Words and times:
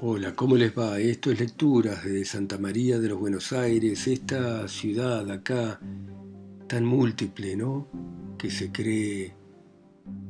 Hola, 0.00 0.34
¿cómo 0.34 0.56
les 0.56 0.76
va? 0.76 0.98
Esto 0.98 1.30
es 1.30 1.38
Lecturas 1.38 2.04
de 2.04 2.24
Santa 2.24 2.58
María 2.58 2.98
de 2.98 3.08
los 3.08 3.20
Buenos 3.20 3.52
Aires, 3.52 4.06
esta 4.08 4.66
ciudad 4.66 5.30
acá 5.30 5.78
tan 6.66 6.84
múltiple, 6.84 7.54
¿no? 7.56 7.86
Que 8.38 8.50
se 8.50 8.72
cree 8.72 9.34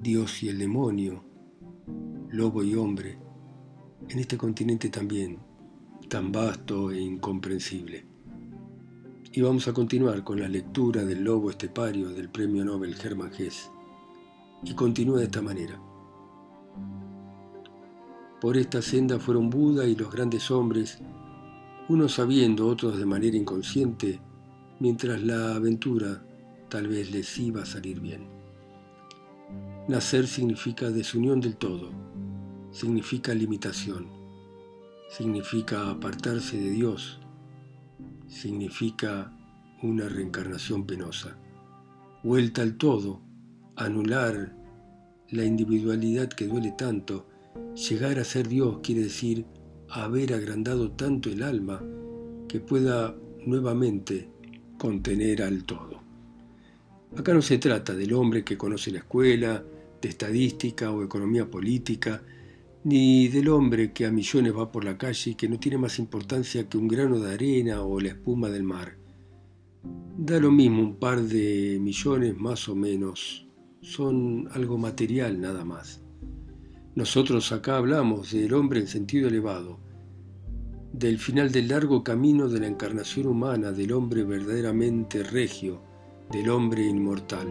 Dios 0.02 0.42
y 0.42 0.48
el 0.48 0.58
demonio, 0.58 1.24
lobo 2.30 2.62
y 2.62 2.74
hombre, 2.74 3.18
en 4.08 4.18
este 4.18 4.36
continente 4.36 4.90
también, 4.90 5.38
tan 6.08 6.32
vasto 6.32 6.90
e 6.90 7.00
incomprensible. 7.00 8.04
Y 9.32 9.40
vamos 9.40 9.68
a 9.68 9.72
continuar 9.72 10.24
con 10.24 10.40
la 10.40 10.48
lectura 10.48 11.04
del 11.04 11.24
lobo 11.24 11.50
estepario 11.50 12.10
del 12.10 12.28
premio 12.28 12.64
Nobel 12.64 12.96
Hermann 13.02 13.32
Hesse. 13.32 13.70
Y 14.64 14.74
continúa 14.74 15.18
de 15.18 15.24
esta 15.24 15.40
manera. 15.40 15.80
Por 18.42 18.56
esta 18.56 18.82
senda 18.82 19.20
fueron 19.20 19.50
Buda 19.50 19.86
y 19.86 19.94
los 19.94 20.10
grandes 20.10 20.50
hombres, 20.50 20.98
unos 21.88 22.14
sabiendo, 22.14 22.66
otros 22.66 22.98
de 22.98 23.06
manera 23.06 23.36
inconsciente, 23.36 24.20
mientras 24.80 25.22
la 25.22 25.54
aventura 25.54 26.24
tal 26.68 26.88
vez 26.88 27.12
les 27.12 27.38
iba 27.38 27.62
a 27.62 27.66
salir 27.66 28.00
bien. 28.00 28.26
Nacer 29.86 30.26
significa 30.26 30.90
desunión 30.90 31.40
del 31.40 31.56
todo, 31.56 31.92
significa 32.72 33.32
limitación, 33.32 34.08
significa 35.08 35.88
apartarse 35.88 36.56
de 36.56 36.70
Dios, 36.70 37.20
significa 38.26 39.32
una 39.84 40.08
reencarnación 40.08 40.84
penosa, 40.84 41.36
vuelta 42.24 42.62
al 42.62 42.76
todo, 42.76 43.20
anular 43.76 44.52
la 45.30 45.44
individualidad 45.44 46.28
que 46.28 46.48
duele 46.48 46.72
tanto, 46.72 47.28
Llegar 47.74 48.18
a 48.18 48.24
ser 48.24 48.48
Dios 48.48 48.80
quiere 48.82 49.04
decir 49.04 49.46
haber 49.88 50.34
agrandado 50.34 50.92
tanto 50.92 51.30
el 51.30 51.42
alma 51.42 51.82
que 52.46 52.60
pueda 52.60 53.16
nuevamente 53.46 54.28
contener 54.78 55.42
al 55.42 55.64
todo. 55.64 56.02
Acá 57.16 57.32
no 57.32 57.40
se 57.40 57.56
trata 57.56 57.94
del 57.94 58.12
hombre 58.12 58.44
que 58.44 58.58
conoce 58.58 58.90
la 58.90 58.98
escuela, 58.98 59.64
de 60.02 60.08
estadística 60.08 60.90
o 60.90 61.02
economía 61.02 61.50
política, 61.50 62.22
ni 62.84 63.28
del 63.28 63.48
hombre 63.48 63.92
que 63.92 64.04
a 64.04 64.10
millones 64.10 64.54
va 64.54 64.70
por 64.70 64.84
la 64.84 64.98
calle 64.98 65.30
y 65.30 65.34
que 65.34 65.48
no 65.48 65.58
tiene 65.58 65.78
más 65.78 65.98
importancia 65.98 66.68
que 66.68 66.76
un 66.76 66.88
grano 66.88 67.20
de 67.20 67.32
arena 67.32 67.82
o 67.82 68.00
la 68.00 68.08
espuma 68.08 68.50
del 68.50 68.64
mar. 68.64 68.98
Da 70.18 70.38
lo 70.38 70.50
mismo 70.50 70.82
un 70.82 70.96
par 70.96 71.22
de 71.22 71.78
millones 71.80 72.36
más 72.36 72.68
o 72.68 72.74
menos, 72.74 73.46
son 73.80 74.48
algo 74.52 74.76
material 74.76 75.40
nada 75.40 75.64
más. 75.64 76.01
Nosotros 76.94 77.52
acá 77.52 77.78
hablamos 77.78 78.32
del 78.32 78.52
hombre 78.52 78.80
en 78.80 78.86
sentido 78.86 79.28
elevado, 79.28 79.78
del 80.92 81.18
final 81.18 81.50
del 81.50 81.68
largo 81.68 82.04
camino 82.04 82.50
de 82.50 82.60
la 82.60 82.66
encarnación 82.66 83.28
humana, 83.28 83.72
del 83.72 83.92
hombre 83.92 84.24
verdaderamente 84.24 85.22
regio, 85.22 85.80
del 86.30 86.50
hombre 86.50 86.84
inmortal. 86.84 87.48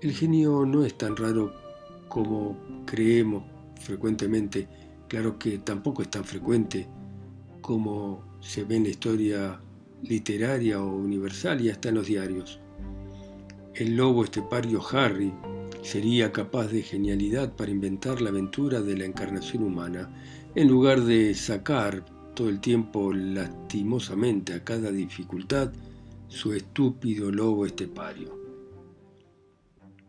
El 0.00 0.12
genio 0.12 0.64
no 0.64 0.82
es 0.86 0.96
tan 0.96 1.14
raro 1.14 1.52
como 2.08 2.56
creemos 2.86 3.44
frecuentemente, 3.78 4.66
claro 5.06 5.38
que 5.38 5.58
tampoco 5.58 6.00
es 6.00 6.08
tan 6.08 6.24
frecuente 6.24 6.88
como 7.60 8.24
se 8.40 8.64
ve 8.64 8.76
en 8.76 8.84
la 8.84 8.88
historia 8.88 9.60
literaria 10.02 10.82
o 10.82 10.96
universal 10.96 11.60
y 11.60 11.68
hasta 11.68 11.90
en 11.90 11.96
los 11.96 12.06
diarios. 12.06 12.60
El 13.74 13.94
lobo 13.94 14.24
estepario 14.24 14.80
Harry, 14.90 15.34
sería 15.82 16.32
capaz 16.32 16.68
de 16.68 16.82
genialidad 16.82 17.56
para 17.56 17.70
inventar 17.70 18.20
la 18.20 18.30
aventura 18.30 18.80
de 18.80 18.96
la 18.96 19.04
encarnación 19.04 19.62
humana, 19.62 20.10
en 20.54 20.68
lugar 20.68 21.02
de 21.02 21.34
sacar 21.34 22.04
todo 22.34 22.48
el 22.48 22.60
tiempo 22.60 23.12
lastimosamente 23.12 24.54
a 24.54 24.64
cada 24.64 24.90
dificultad 24.90 25.72
su 26.28 26.52
estúpido 26.52 27.30
lobo 27.30 27.66
estepario. 27.66 28.38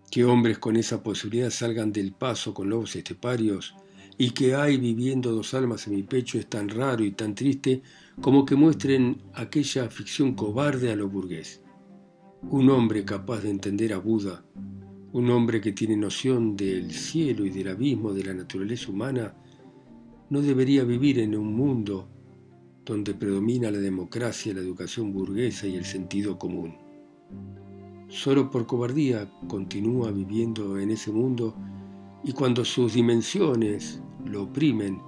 Que 0.09 0.25
hombres 0.25 0.59
con 0.59 0.75
esa 0.75 1.01
posibilidad 1.03 1.49
salgan 1.49 1.91
del 1.91 2.13
paso 2.13 2.53
con 2.53 2.69
lobos 2.69 2.95
esteparios 2.95 3.75
y 4.17 4.31
que 4.31 4.55
hay 4.55 4.77
viviendo 4.77 5.31
dos 5.31 5.53
almas 5.53 5.87
en 5.87 5.95
mi 5.95 6.03
pecho 6.03 6.37
es 6.37 6.47
tan 6.47 6.69
raro 6.69 7.03
y 7.03 7.11
tan 7.11 7.33
triste 7.33 7.81
como 8.19 8.45
que 8.45 8.55
muestren 8.55 9.21
aquella 9.33 9.89
ficción 9.89 10.33
cobarde 10.35 10.91
a 10.91 10.95
lo 10.95 11.07
burgués. 11.07 11.61
Un 12.43 12.69
hombre 12.69 13.05
capaz 13.05 13.41
de 13.41 13.51
entender 13.51 13.93
a 13.93 13.99
Buda 13.99 14.43
un 15.13 15.29
hombre 15.29 15.59
que 15.59 15.73
tiene 15.73 15.97
noción 15.97 16.55
del 16.55 16.91
cielo 16.91 17.45
y 17.45 17.49
del 17.49 17.67
abismo 17.67 18.13
de 18.13 18.23
la 18.23 18.33
naturaleza 18.33 18.89
humana 18.89 19.33
no 20.29 20.41
debería 20.41 20.85
vivir 20.85 21.19
en 21.19 21.35
un 21.35 21.53
mundo 21.53 22.07
donde 22.85 23.13
predomina 23.13 23.69
la 23.69 23.79
democracia, 23.79 24.53
la 24.53 24.61
educación 24.61 25.11
burguesa 25.11 25.67
y 25.67 25.75
el 25.75 25.83
sentido 25.83 26.39
común. 26.39 26.75
Solo 28.07 28.49
por 28.49 28.65
cobardía 28.65 29.29
continúa 29.47 30.11
viviendo 30.11 30.79
en 30.79 30.91
ese 30.91 31.11
mundo 31.11 31.55
y 32.23 32.31
cuando 32.31 32.63
sus 32.63 32.93
dimensiones 32.93 34.01
lo 34.25 34.43
oprimen, 34.43 35.01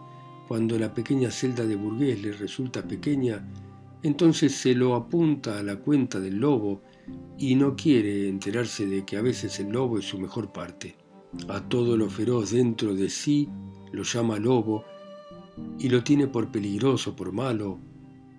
cuando 0.48 0.78
la 0.78 0.94
pequeña 0.94 1.32
celda 1.32 1.66
de 1.66 1.78
burgués 1.78 2.22
le 2.22 2.34
resulta 2.34 2.86
pequeña, 2.86 3.48
entonces 4.02 4.54
se 4.54 4.76
lo 4.76 4.96
apunta 4.96 5.60
a 5.60 5.64
la 5.64 5.78
cuenta 5.78 6.20
del 6.20 6.40
lobo 6.40 6.82
y 7.38 7.56
no 7.56 7.76
quiere 7.76 8.30
enterarse 8.30 8.86
de 8.86 9.06
que 9.06 9.18
a 9.18 9.22
veces 9.22 9.60
el 9.60 9.70
lobo 9.70 9.98
es 10.00 10.06
su 10.06 10.20
mejor 10.20 10.52
parte. 10.52 10.96
A 11.50 11.68
todo 11.68 11.98
lo 11.98 12.10
feroz 12.10 12.52
dentro 12.52 12.94
de 12.94 13.10
sí 13.10 13.50
lo 13.92 14.04
llama 14.04 14.38
lobo 14.38 14.86
y 15.80 15.90
lo 15.90 16.04
tiene 16.04 16.28
por 16.28 16.52
peligroso, 16.52 17.16
por 17.16 17.32
malo, 17.32 17.80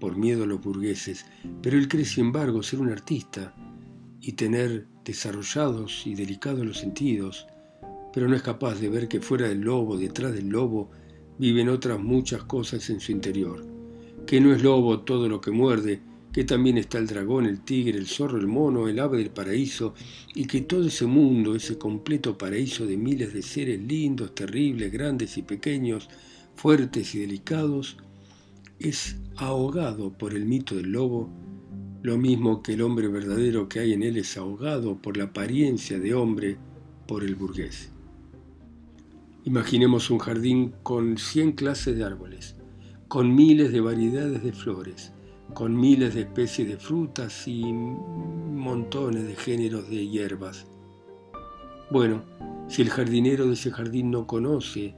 por 0.01 0.17
miedo 0.17 0.45
a 0.45 0.47
los 0.47 0.61
burgueses, 0.61 1.27
pero 1.63 1.79
él 1.79 1.89
cree 1.89 2.05
sin 2.05 2.27
embargo 2.27 2.63
ser 2.63 2.81
un 2.81 2.91
artista 2.91 3.55
y 4.21 4.33
tener 4.33 4.87
desarrollados 5.05 6.07
y 6.07 6.15
delicados 6.15 6.65
los 6.65 6.79
sentidos, 6.79 7.47
pero 8.13 8.29
no 8.29 8.37
es 8.37 8.43
capaz 8.43 8.77
de 8.77 8.89
ver 8.89 9.09
que 9.09 9.21
fuera 9.21 9.49
del 9.49 9.61
lobo, 9.61 9.97
detrás 9.97 10.33
del 10.33 10.49
lobo, 10.49 10.91
viven 11.39 11.69
otras 11.69 12.01
muchas 12.01 12.45
cosas 12.45 12.89
en 12.91 13.01
su 13.01 13.13
interior, 13.13 13.67
que 14.27 14.41
no 14.41 14.53
es 14.53 14.63
lobo 14.63 15.01
todo 15.01 15.29
lo 15.29 15.41
que 15.41 15.51
muerde, 15.51 16.01
que 16.35 16.43
también 16.43 16.79
está 16.79 16.99
el 16.99 17.07
dragón, 17.07 17.47
el 17.47 17.61
tigre, 17.61 17.97
el 17.97 18.09
zorro, 18.09 18.39
el 18.39 18.49
mono, 18.49 18.89
el 18.89 18.99
ave 18.99 19.19
del 19.19 19.31
paraíso, 19.31 19.95
y 20.35 20.47
que 20.47 20.63
todo 20.63 20.89
ese 20.89 21.07
mundo, 21.07 21.55
ese 21.55 21.79
completo 21.79 22.37
paraíso 22.37 22.87
de 22.87 22.97
miles 22.97 23.33
de 23.33 23.41
seres 23.41 23.81
lindos, 23.81 24.35
terribles, 24.35 24.91
grandes 24.91 25.39
y 25.39 25.43
pequeños, 25.43 26.09
fuertes 26.57 27.15
y 27.15 27.21
delicados, 27.21 27.99
es 28.81 29.17
ahogado 29.37 30.13
por 30.13 30.35
el 30.35 30.45
mito 30.45 30.75
del 30.75 30.91
lobo, 30.91 31.31
lo 32.03 32.19
mismo 32.19 32.65
que 32.65 32.73
el 32.73 32.83
hombre 32.83 33.07
verdadero 33.07 33.69
que 33.69 33.79
hay 33.79 33.93
en 33.93 34.03
él 34.03 34.17
es 34.17 34.37
ahogado 34.37 35.01
por 35.01 35.17
la 35.17 35.25
apariencia 35.25 36.01
de 36.01 36.15
hombre 36.15 36.57
por 37.07 37.23
el 37.23 37.37
burgués. 37.37 37.91
Imaginemos 39.45 40.11
un 40.11 40.19
jardín 40.19 40.75
con 40.83 41.17
cien 41.17 41.53
clases 41.53 41.97
de 41.97 42.03
árboles, 42.03 42.57
con 43.07 43.37
miles 43.37 43.71
de 43.71 43.81
variedades 43.81 44.43
de 44.43 44.53
flores, 44.53 45.14
con 45.55 45.79
miles 45.79 46.15
de 46.15 46.23
especies 46.23 46.69
de 46.69 46.77
frutas 46.77 47.47
y 47.47 47.73
montones 47.73 49.27
de 49.27 49.37
géneros 49.37 49.89
de 49.89 50.09
hierbas. 50.09 50.67
Bueno, 51.91 52.23
si 52.69 52.83
el 52.83 52.91
jardinero 52.91 53.47
de 53.47 53.55
ese 53.55 53.71
jardín 53.71 54.11
no 54.11 54.27
conoce 54.27 54.95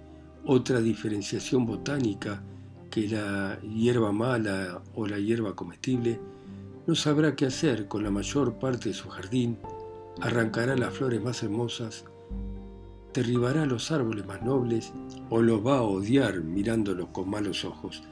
otra 0.47 0.81
diferenciación 0.81 1.67
botánica 1.67 2.43
que 2.91 3.07
la 3.09 3.61
hierba 3.61 4.13
mala 4.13 4.81
o 4.95 5.07
la 5.07 5.19
hierba 5.19 5.55
comestible, 5.55 6.19
no 6.87 6.95
sabrá 6.95 7.37
qué 7.37 7.47
hacer 7.47 7.87
con 7.87 8.03
la 8.03 8.11
mayor 8.11 8.55
parte 8.55 8.89
de 8.89 8.95
su 8.95 9.09
jardín, 9.11 9.59
arrancará 10.21 10.75
las 10.77 10.95
flores 10.95 11.23
más 11.23 11.43
hermosas, 11.43 12.05
derribará 13.13 13.67
los 13.67 13.91
árboles 13.91 14.25
más 14.25 14.43
nobles 14.43 14.93
o 15.29 15.43
los 15.43 15.67
va 15.67 15.79
a 15.79 15.83
odiar 15.83 16.41
mirándolos 16.41 17.09
con 17.09 17.29
malos 17.29 17.65
ojos 17.65 18.03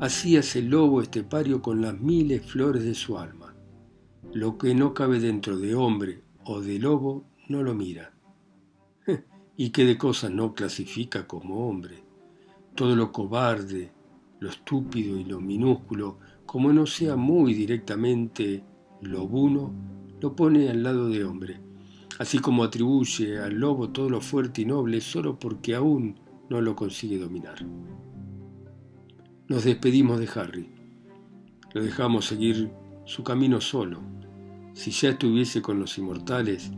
Así 0.00 0.36
hace 0.36 0.60
el 0.60 0.68
lobo 0.68 1.02
estepario 1.02 1.60
con 1.60 1.82
las 1.82 1.98
miles 1.98 2.46
flores 2.46 2.84
de 2.84 2.94
su 2.94 3.18
alma. 3.18 3.56
Lo 4.32 4.56
que 4.56 4.72
no 4.72 4.94
cabe 4.94 5.18
dentro 5.18 5.58
de 5.58 5.74
hombre 5.74 6.22
o 6.44 6.60
de 6.60 6.78
lobo 6.78 7.24
no 7.48 7.64
lo 7.64 7.74
mira. 7.74 8.14
¿Y 9.56 9.70
qué 9.70 9.84
de 9.84 9.98
cosas 9.98 10.30
no 10.30 10.54
clasifica 10.54 11.26
como 11.26 11.68
hombre? 11.68 12.04
Todo 12.76 12.94
lo 12.94 13.10
cobarde, 13.10 13.90
lo 14.38 14.50
estúpido 14.50 15.18
y 15.18 15.24
lo 15.24 15.40
minúsculo, 15.40 16.18
como 16.46 16.72
no 16.72 16.86
sea 16.86 17.16
muy 17.16 17.52
directamente 17.52 18.62
lobuno, 19.00 19.74
lo 20.20 20.36
pone 20.36 20.68
al 20.68 20.84
lado 20.84 21.08
de 21.08 21.24
hombre, 21.24 21.60
así 22.20 22.38
como 22.38 22.62
atribuye 22.62 23.40
al 23.40 23.54
lobo 23.54 23.90
todo 23.90 24.08
lo 24.08 24.20
fuerte 24.20 24.62
y 24.62 24.64
noble 24.64 25.00
solo 25.00 25.40
porque 25.40 25.74
aún 25.74 26.20
no 26.48 26.60
lo 26.60 26.76
consigue 26.76 27.18
dominar. 27.18 27.66
Nos 29.48 29.64
despedimos 29.64 30.20
de 30.20 30.28
Harry. 30.34 30.68
Lo 31.72 31.82
dejamos 31.82 32.26
seguir 32.26 32.70
su 33.06 33.24
camino 33.24 33.62
solo. 33.62 34.02
Si 34.74 34.90
ya 34.90 35.08
estuviese 35.08 35.62
con 35.62 35.80
los 35.80 35.96
inmortales, 35.96 36.70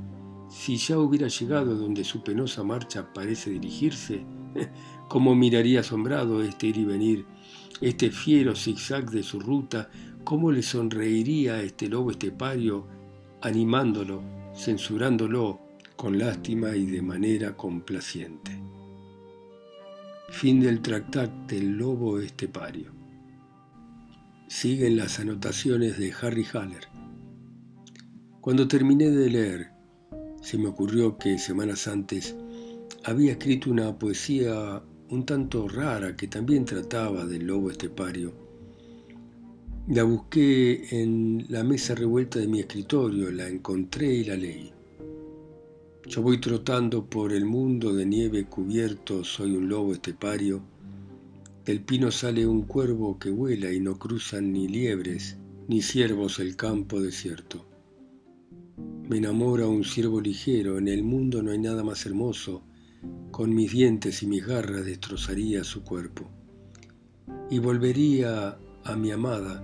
si 0.48 0.76
ya 0.76 0.96
hubiera 1.00 1.26
llegado 1.26 1.74
donde 1.74 2.04
su 2.04 2.22
penosa 2.22 2.62
marcha 2.62 3.12
parece 3.12 3.50
dirigirse, 3.50 4.24
cómo 5.08 5.34
miraría 5.34 5.80
asombrado 5.80 6.44
este 6.44 6.68
ir 6.68 6.76
y 6.76 6.84
venir, 6.84 7.26
este 7.80 8.12
fiero 8.12 8.54
zigzag 8.54 9.10
de 9.10 9.24
su 9.24 9.40
ruta, 9.40 9.90
cómo 10.22 10.52
le 10.52 10.62
sonreiría 10.62 11.54
a 11.54 11.62
este 11.62 11.88
lobo 11.88 12.12
estepario, 12.12 12.86
animándolo, 13.40 14.22
censurándolo 14.54 15.58
con 15.96 16.16
lástima 16.20 16.76
y 16.76 16.86
de 16.86 17.02
manera 17.02 17.56
complaciente. 17.56 18.59
Fin 20.30 20.60
del 20.60 20.80
tractat 20.80 21.30
del 21.48 21.76
lobo 21.76 22.20
estepario. 22.20 22.92
Siguen 24.46 24.96
las 24.96 25.18
anotaciones 25.18 25.98
de 25.98 26.14
Harry 26.22 26.46
Haller. 26.54 26.86
Cuando 28.40 28.68
terminé 28.68 29.10
de 29.10 29.28
leer, 29.28 29.70
se 30.40 30.56
me 30.56 30.68
ocurrió 30.68 31.18
que 31.18 31.36
semanas 31.36 31.88
antes 31.88 32.36
había 33.04 33.32
escrito 33.32 33.70
una 33.70 33.98
poesía 33.98 34.80
un 35.10 35.26
tanto 35.26 35.68
rara 35.68 36.16
que 36.16 36.28
también 36.28 36.64
trataba 36.64 37.26
del 37.26 37.46
lobo 37.46 37.70
estepario. 37.70 38.32
La 39.88 40.04
busqué 40.04 41.02
en 41.02 41.44
la 41.48 41.64
mesa 41.64 41.96
revuelta 41.96 42.38
de 42.38 42.46
mi 42.46 42.60
escritorio, 42.60 43.30
la 43.32 43.48
encontré 43.48 44.14
y 44.14 44.24
la 44.24 44.36
leí. 44.36 44.72
Yo 46.06 46.22
voy 46.22 46.40
trotando 46.40 47.04
por 47.04 47.30
el 47.30 47.44
mundo 47.44 47.92
de 47.92 48.06
nieve 48.06 48.46
cubierto, 48.46 49.22
soy 49.22 49.54
un 49.54 49.68
lobo 49.68 49.92
estepario. 49.92 50.62
Del 51.64 51.82
pino 51.82 52.10
sale 52.10 52.46
un 52.46 52.62
cuervo 52.62 53.18
que 53.18 53.28
vuela 53.28 53.70
y 53.70 53.80
no 53.80 53.98
cruzan 53.98 54.50
ni 54.50 54.66
liebres 54.66 55.36
ni 55.68 55.82
ciervos 55.82 56.38
el 56.40 56.56
campo 56.56 57.00
desierto. 57.00 57.66
Me 59.08 59.18
enamora 59.18 59.68
un 59.68 59.84
ciervo 59.84 60.22
ligero, 60.22 60.78
en 60.78 60.88
el 60.88 61.02
mundo 61.02 61.42
no 61.42 61.50
hay 61.50 61.58
nada 61.58 61.84
más 61.84 62.06
hermoso, 62.06 62.62
con 63.30 63.54
mis 63.54 63.70
dientes 63.70 64.22
y 64.22 64.26
mis 64.26 64.44
garras 64.44 64.86
destrozaría 64.86 65.64
su 65.64 65.84
cuerpo. 65.84 66.30
Y 67.50 67.58
volvería 67.58 68.58
a 68.84 68.96
mi 68.96 69.10
amada, 69.10 69.62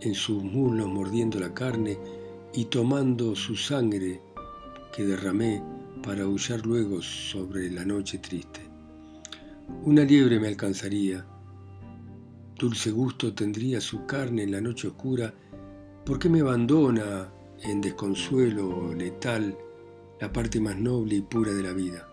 en 0.00 0.14
sus 0.14 0.44
muslos 0.44 0.88
mordiendo 0.88 1.40
la 1.40 1.52
carne 1.52 1.98
y 2.54 2.66
tomando 2.66 3.34
su 3.34 3.56
sangre 3.56 4.20
que 4.96 5.04
derramé 5.04 5.62
para 6.02 6.22
aullar 6.22 6.64
luego 6.64 7.02
sobre 7.02 7.70
la 7.70 7.84
noche 7.84 8.16
triste. 8.16 8.62
Una 9.84 10.02
liebre 10.04 10.40
me 10.40 10.48
alcanzaría, 10.48 11.22
dulce 12.58 12.90
gusto 12.92 13.34
tendría 13.34 13.78
su 13.82 14.06
carne 14.06 14.44
en 14.44 14.52
la 14.52 14.60
noche 14.62 14.88
oscura, 14.88 15.34
¿por 16.06 16.18
qué 16.18 16.30
me 16.30 16.40
abandona 16.40 17.30
en 17.62 17.82
desconsuelo 17.82 18.94
letal 18.94 19.54
la 20.18 20.32
parte 20.32 20.60
más 20.60 20.78
noble 20.78 21.16
y 21.16 21.20
pura 21.20 21.52
de 21.52 21.62
la 21.62 21.74
vida? 21.74 22.08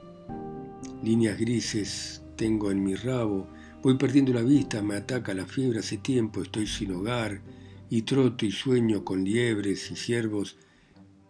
Líneas 1.02 1.40
grises 1.40 2.22
tengo 2.36 2.70
en 2.70 2.84
mi 2.84 2.96
rabo, 2.96 3.48
voy 3.82 3.96
perdiendo 3.96 4.34
la 4.34 4.42
vista, 4.42 4.82
me 4.82 4.96
ataca 4.96 5.34
la 5.34 5.46
fiebre. 5.46 5.80
Hace 5.80 6.00
tiempo, 6.00 6.42
estoy 6.42 6.68
sin 6.68 6.92
hogar, 6.92 7.42
y 7.90 8.02
troto 8.02 8.46
y 8.46 8.52
sueño 8.52 9.06
con 9.06 9.24
liebres 9.24 9.90
y 9.90 9.96
ciervos 9.96 10.58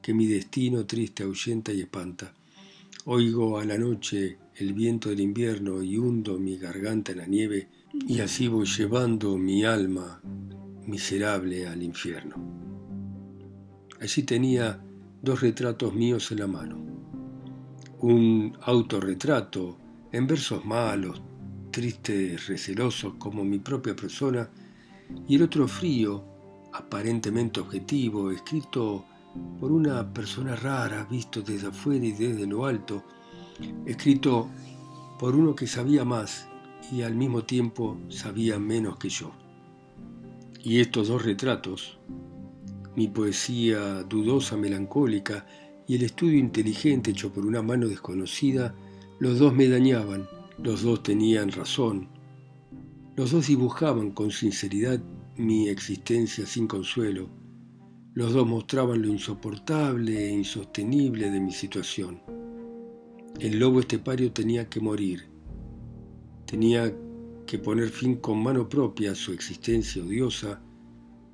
que 0.04 0.14
mi 0.14 0.28
destino 0.28 0.86
triste 0.86 1.24
ahuyenta 1.24 1.72
y 1.72 1.80
espanta. 1.80 2.34
Oigo 3.06 3.58
a 3.58 3.64
la 3.64 3.78
noche 3.78 4.38
el 4.58 4.74
viento 4.74 5.10
del 5.10 5.22
invierno 5.22 5.82
y 5.82 5.98
hundo 5.98 6.38
mi 6.38 6.58
garganta 6.58 7.14
en 7.14 7.20
la 7.20 7.26
nieve 7.26 7.70
y 8.06 8.20
así 8.20 8.50
voy 8.50 8.66
llevando 8.66 9.38
mi 9.38 9.64
alma 9.64 10.22
miserable 10.86 11.66
al 11.68 11.82
infierno. 11.82 12.36
Allí 14.02 14.24
tenía 14.24 14.84
dos 15.22 15.40
retratos 15.40 15.94
míos 15.94 16.30
en 16.34 16.40
la 16.40 16.48
mano. 16.48 16.78
Un 18.00 18.58
autorretrato 18.62 19.78
en 20.12 20.28
versos 20.28 20.66
malos, 20.66 21.22
tristes, 21.72 22.48
recelosos 22.48 23.14
como 23.14 23.46
mi 23.46 23.60
propia 23.60 23.96
persona, 23.96 24.50
y 25.30 25.36
el 25.36 25.44
otro 25.44 25.66
frío, 25.66 26.26
aparentemente 26.74 27.62
objetivo, 27.62 28.32
escrito 28.32 29.06
por 29.60 29.72
una 29.72 30.14
persona 30.14 30.56
rara, 30.56 31.06
visto 31.10 31.42
desde 31.42 31.68
afuera 31.68 32.06
y 32.06 32.12
desde 32.12 32.46
lo 32.46 32.66
alto, 32.66 33.04
escrito 33.86 34.50
por 35.20 35.36
uno 35.36 35.56
que 35.56 35.68
sabía 35.68 36.06
más 36.06 36.48
y 36.92 37.02
al 37.02 37.16
mismo 37.16 37.44
tiempo 37.44 37.98
sabía 38.10 38.60
menos 38.60 38.98
que 38.98 39.10
yo. 39.10 39.32
Y 40.62 40.80
estos 40.80 41.08
dos 41.08 41.24
retratos, 41.24 42.00
mi 42.96 43.08
poesía 43.08 44.04
dudosa, 44.04 44.56
melancólica 44.56 45.46
y 45.88 45.96
el 45.96 46.04
estudio 46.04 46.38
inteligente 46.38 47.12
hecho 47.12 47.34
por 47.34 47.46
una 47.46 47.62
mano 47.62 47.88
desconocida, 47.88 48.76
los 49.20 49.40
dos 49.40 49.54
me 49.54 49.68
dañaban, 49.68 50.28
los 50.58 50.84
dos 50.84 51.04
tenían 51.04 51.52
razón, 51.52 52.10
los 53.16 53.32
dos 53.32 53.48
dibujaban 53.48 54.12
con 54.12 54.32
sinceridad 54.32 55.02
mi 55.36 55.70
existencia 55.70 56.46
sin 56.46 56.68
consuelo, 56.68 57.30
los 58.16 58.34
dos 58.34 58.48
mostraban 58.48 59.02
lo 59.02 59.08
insoportable 59.08 60.28
e 60.28 60.32
insostenible 60.32 61.32
de 61.32 61.40
mi 61.40 61.52
situación. 61.52 62.22
El 63.40 63.58
lobo 63.58 63.80
estepario 63.80 64.32
tenía 64.32 64.70
que 64.70 64.80
morir. 64.80 65.28
Tenía 66.46 66.94
que 67.48 67.58
poner 67.58 67.90
fin 67.90 68.18
con 68.18 68.44
mano 68.44 68.70
propia 68.70 69.14
a 69.14 69.16
su 69.16 69.34
existencia 69.34 70.04
odiosa 70.04 70.62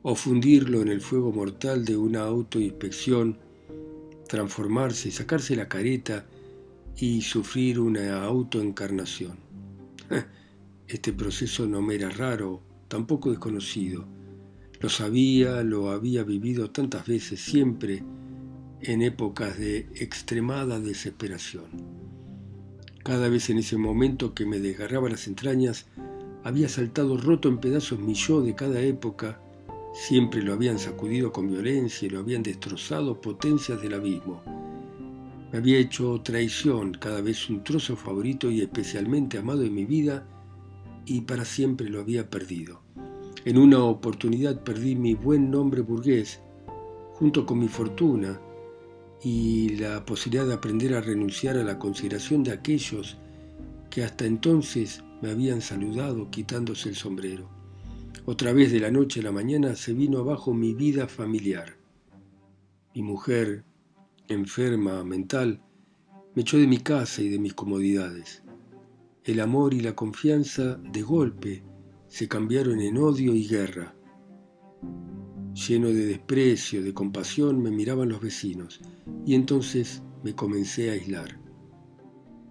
o 0.03 0.15
fundirlo 0.15 0.81
en 0.81 0.87
el 0.87 1.01
fuego 1.01 1.33
mortal 1.33 1.83
de 1.83 1.97
una 1.97 2.21
autoinspección, 2.21 3.37
transformarse, 4.29 5.11
sacarse 5.11 5.57
la 5.57 5.67
careta 5.67 6.25
y 6.95 7.21
sufrir 7.21 7.79
una 7.79 8.23
autoencarnación. 8.23 9.37
Este 10.87 11.13
proceso 11.13 11.67
no 11.67 11.83
me 11.83 11.93
era 11.93 12.09
raro, 12.09 12.63
tampoco 12.87 13.29
desconocido 13.29 14.07
lo 14.79 14.89
sabía, 14.89 15.61
lo 15.63 15.91
había 15.91 16.23
vivido 16.23 16.71
tantas 16.71 17.05
veces, 17.05 17.41
siempre 17.41 18.03
en 18.81 19.01
épocas 19.01 19.57
de 19.57 19.89
extremada 19.95 20.79
desesperación. 20.79 21.65
Cada 23.03 23.27
vez 23.27 23.49
en 23.49 23.57
ese 23.57 23.77
momento 23.77 24.33
que 24.33 24.45
me 24.45 24.59
desgarraba 24.59 25.09
las 25.09 25.27
entrañas, 25.27 25.87
había 26.43 26.69
saltado 26.69 27.17
roto 27.17 27.49
en 27.49 27.57
pedazos 27.57 27.99
mi 27.99 28.13
yo 28.13 28.41
de 28.41 28.55
cada 28.55 28.79
época, 28.79 29.41
siempre 29.93 30.41
lo 30.41 30.53
habían 30.53 30.79
sacudido 30.79 31.33
con 31.33 31.49
violencia 31.49 32.07
y 32.07 32.11
lo 32.11 32.19
habían 32.19 32.43
destrozado 32.43 33.19
potencias 33.19 33.81
del 33.81 33.95
abismo. 33.95 34.41
Me 35.51 35.57
había 35.57 35.79
hecho 35.79 36.21
traición, 36.21 36.93
cada 36.93 37.21
vez 37.21 37.49
un 37.49 37.63
trozo 37.63 37.95
favorito 37.97 38.49
y 38.51 38.61
especialmente 38.61 39.37
amado 39.37 39.63
en 39.63 39.73
mi 39.73 39.85
vida, 39.85 40.25
y 41.05 41.21
para 41.21 41.43
siempre 41.43 41.89
lo 41.89 41.99
había 41.99 42.29
perdido. 42.29 42.81
En 43.45 43.57
una 43.57 43.83
oportunidad 43.83 44.63
perdí 44.63 44.95
mi 44.95 45.15
buen 45.15 45.49
nombre 45.49 45.81
burgués, 45.81 46.41
junto 47.13 47.45
con 47.45 47.59
mi 47.59 47.69
fortuna 47.69 48.39
y 49.23 49.77
la 49.77 50.05
posibilidad 50.05 50.45
de 50.45 50.53
aprender 50.53 50.93
a 50.93 51.01
renunciar 51.01 51.57
a 51.57 51.63
la 51.63 51.79
consideración 51.79 52.43
de 52.43 52.51
aquellos 52.51 53.17
que 53.89 54.03
hasta 54.03 54.25
entonces 54.25 55.03
me 55.21 55.31
habían 55.31 55.61
saludado 55.61 56.29
quitándose 56.29 56.89
el 56.89 56.95
sombrero. 56.95 57.49
Otra 58.25 58.53
vez 58.53 58.71
de 58.71 58.79
la 58.79 58.91
noche 58.91 59.21
a 59.21 59.23
la 59.23 59.31
mañana 59.31 59.75
se 59.75 59.93
vino 59.93 60.19
abajo 60.19 60.53
mi 60.53 60.73
vida 60.73 61.07
familiar. 61.07 61.77
Mi 62.93 63.03
mujer, 63.03 63.63
enferma 64.27 65.03
mental, 65.03 65.61
me 66.35 66.41
echó 66.41 66.57
de 66.57 66.67
mi 66.67 66.79
casa 66.79 67.21
y 67.21 67.29
de 67.29 67.39
mis 67.39 67.53
comodidades. 67.53 68.43
El 69.23 69.39
amor 69.39 69.73
y 69.73 69.79
la 69.79 69.95
confianza 69.95 70.75
de 70.75 71.01
golpe 71.01 71.63
se 72.09 72.27
cambiaron 72.27 72.81
en 72.81 72.97
odio 72.97 73.33
y 73.35 73.47
guerra. 73.47 73.95
Lleno 75.53 75.87
de 75.87 76.05
desprecio, 76.05 76.83
de 76.83 76.93
compasión, 76.93 77.61
me 77.61 77.71
miraban 77.71 78.09
los 78.09 78.19
vecinos 78.19 78.81
y 79.25 79.35
entonces 79.35 80.01
me 80.23 80.33
comencé 80.35 80.89
a 80.89 80.93
aislar. 80.93 81.39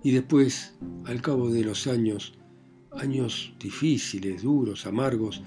Y 0.03 0.13
después, 0.13 0.79
al 1.05 1.21
cabo 1.21 1.51
de 1.51 1.65
los 1.65 1.87
años, 1.87 2.39
años 2.93 3.53
difíciles, 3.59 4.43
duros, 4.43 4.87
amargos, 4.87 5.43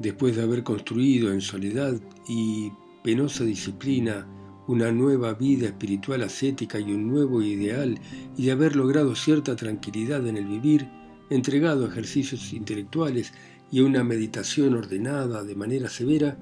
después 0.00 0.36
de 0.36 0.42
haber 0.42 0.64
construido 0.64 1.32
en 1.32 1.40
soledad 1.40 2.00
y 2.28 2.72
penosa 3.04 3.44
disciplina 3.44 4.26
una 4.66 4.90
nueva 4.90 5.34
vida 5.34 5.66
espiritual 5.66 6.22
ascética 6.22 6.80
y 6.80 6.92
un 6.92 7.08
nuevo 7.08 7.42
ideal, 7.42 7.98
y 8.36 8.46
de 8.46 8.52
haber 8.52 8.76
logrado 8.76 9.14
cierta 9.14 9.54
tranquilidad 9.54 10.26
en 10.26 10.36
el 10.36 10.46
vivir, 10.46 10.88
entregado 11.30 11.84
a 11.84 11.88
ejercicios 11.88 12.52
intelectuales 12.52 13.32
y 13.72 13.80
una 13.80 14.04
meditación 14.04 14.74
ordenada 14.74 15.42
de 15.42 15.54
manera 15.56 15.88
severa, 15.88 16.36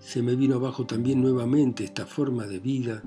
se 0.00 0.22
me 0.22 0.34
vino 0.34 0.56
abajo 0.56 0.84
también 0.84 1.22
nuevamente 1.22 1.84
esta 1.84 2.04
forma 2.04 2.48
de 2.48 2.58
vida, 2.58 3.00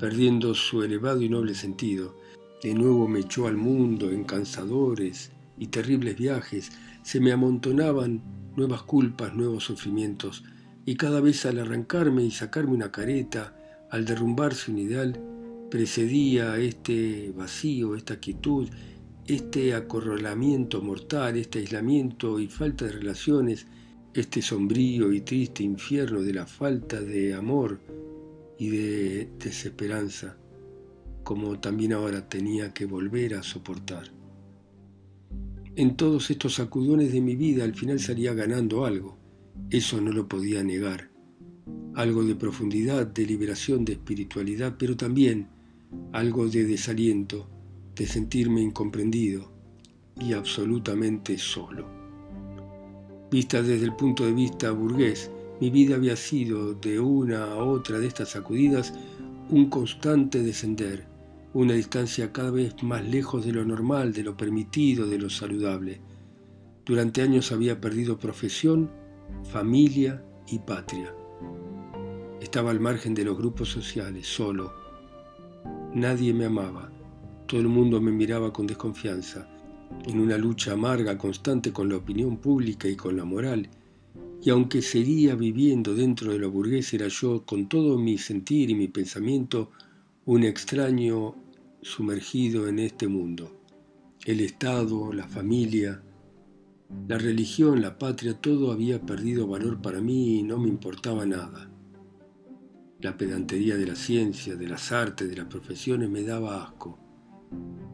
perdiendo 0.00 0.52
su 0.54 0.82
elevado 0.82 1.22
y 1.22 1.28
noble 1.28 1.54
sentido. 1.54 2.16
De 2.60 2.74
nuevo 2.74 3.06
me 3.06 3.20
echó 3.20 3.46
al 3.46 3.56
mundo 3.56 4.10
en 4.10 4.24
cansadores 4.24 5.30
y 5.56 5.68
terribles 5.68 6.18
viajes, 6.18 6.72
se 7.04 7.20
me 7.20 7.30
amontonaban 7.30 8.22
nuevas 8.56 8.82
culpas, 8.82 9.36
nuevos 9.36 9.62
sufrimientos, 9.62 10.42
y 10.84 10.96
cada 10.96 11.20
vez 11.20 11.46
al 11.46 11.60
arrancarme 11.60 12.24
y 12.24 12.32
sacarme 12.32 12.74
una 12.74 12.90
careta, 12.90 13.54
al 13.92 14.04
derrumbarse 14.04 14.72
un 14.72 14.78
ideal, 14.78 15.20
precedía 15.70 16.58
este 16.58 17.32
vacío, 17.36 17.94
esta 17.94 18.18
quietud, 18.18 18.68
este 19.28 19.74
acorralamiento 19.74 20.80
mortal, 20.80 21.36
este 21.36 21.58
aislamiento 21.58 22.40
y 22.40 22.46
falta 22.46 22.86
de 22.86 22.92
relaciones, 22.92 23.66
este 24.14 24.40
sombrío 24.40 25.12
y 25.12 25.20
triste 25.20 25.62
infierno 25.62 26.22
de 26.22 26.32
la 26.32 26.46
falta 26.46 26.98
de 27.02 27.34
amor 27.34 27.78
y 28.58 28.70
de 28.70 29.28
desesperanza, 29.38 30.38
como 31.24 31.60
también 31.60 31.92
ahora 31.92 32.26
tenía 32.26 32.72
que 32.72 32.86
volver 32.86 33.34
a 33.34 33.42
soportar. 33.42 34.04
En 35.76 35.94
todos 35.94 36.30
estos 36.30 36.54
sacudones 36.54 37.12
de 37.12 37.20
mi 37.20 37.36
vida 37.36 37.64
al 37.64 37.74
final 37.74 38.00
salía 38.00 38.32
ganando 38.32 38.86
algo, 38.86 39.18
eso 39.68 40.00
no 40.00 40.10
lo 40.10 40.26
podía 40.26 40.64
negar, 40.64 41.10
algo 41.94 42.24
de 42.24 42.34
profundidad, 42.34 43.06
de 43.06 43.26
liberación, 43.26 43.84
de 43.84 43.92
espiritualidad, 43.92 44.76
pero 44.78 44.96
también 44.96 45.48
algo 46.12 46.48
de 46.48 46.64
desaliento, 46.64 47.57
de 47.98 48.06
sentirme 48.06 48.62
incomprendido 48.62 49.50
y 50.20 50.32
absolutamente 50.32 51.36
solo. 51.36 51.86
Vista 53.30 53.60
desde 53.60 53.84
el 53.84 53.94
punto 53.94 54.24
de 54.24 54.32
vista 54.32 54.70
burgués, 54.70 55.30
mi 55.60 55.70
vida 55.70 55.96
había 55.96 56.14
sido, 56.14 56.74
de 56.74 57.00
una 57.00 57.44
a 57.52 57.56
otra 57.56 57.98
de 57.98 58.06
estas 58.06 58.30
sacudidas, 58.30 58.94
un 59.50 59.68
constante 59.68 60.42
descender, 60.42 61.06
una 61.52 61.74
distancia 61.74 62.32
cada 62.32 62.52
vez 62.52 62.80
más 62.82 63.04
lejos 63.04 63.44
de 63.44 63.52
lo 63.52 63.64
normal, 63.64 64.12
de 64.12 64.22
lo 64.22 64.36
permitido, 64.36 65.06
de 65.06 65.18
lo 65.18 65.28
saludable. 65.28 66.00
Durante 66.86 67.22
años 67.22 67.50
había 67.50 67.80
perdido 67.80 68.18
profesión, 68.18 68.90
familia 69.50 70.22
y 70.46 70.60
patria. 70.60 71.12
Estaba 72.40 72.70
al 72.70 72.78
margen 72.78 73.14
de 73.14 73.24
los 73.24 73.36
grupos 73.36 73.68
sociales, 73.68 74.28
solo. 74.28 74.72
Nadie 75.92 76.32
me 76.32 76.44
amaba. 76.44 76.92
Todo 77.48 77.62
el 77.62 77.68
mundo 77.68 77.98
me 77.98 78.12
miraba 78.12 78.52
con 78.52 78.66
desconfianza 78.66 79.48
en 80.06 80.20
una 80.20 80.36
lucha 80.36 80.72
amarga 80.72 81.16
constante 81.16 81.72
con 81.72 81.88
la 81.88 81.96
opinión 81.96 82.36
pública 82.36 82.88
y 82.88 82.94
con 82.94 83.16
la 83.16 83.24
moral, 83.24 83.70
y 84.42 84.50
aunque 84.50 84.82
seguía 84.82 85.34
viviendo 85.34 85.94
dentro 85.94 86.30
de 86.30 86.40
la 86.40 86.46
burguesa, 86.46 86.96
era 86.96 87.08
yo, 87.08 87.46
con 87.46 87.66
todo 87.66 87.96
mi 87.96 88.18
sentir 88.18 88.68
y 88.68 88.74
mi 88.74 88.88
pensamiento, 88.88 89.70
un 90.26 90.44
extraño 90.44 91.36
sumergido 91.80 92.68
en 92.68 92.80
este 92.80 93.08
mundo. 93.08 93.62
El 94.26 94.40
Estado, 94.40 95.10
la 95.14 95.26
familia, 95.26 96.02
la 97.08 97.16
religión, 97.16 97.80
la 97.80 97.98
patria, 97.98 98.34
todo 98.34 98.72
había 98.72 99.00
perdido 99.00 99.46
valor 99.46 99.80
para 99.80 100.02
mí 100.02 100.40
y 100.40 100.42
no 100.42 100.58
me 100.58 100.68
importaba 100.68 101.24
nada. 101.24 101.70
La 103.00 103.16
pedantería 103.16 103.76
de 103.78 103.86
la 103.86 103.96
ciencia, 103.96 104.54
de 104.54 104.68
las 104.68 104.92
artes, 104.92 105.30
de 105.30 105.36
las 105.36 105.46
profesiones 105.46 106.10
me 106.10 106.22
daba 106.24 106.62
asco 106.62 107.07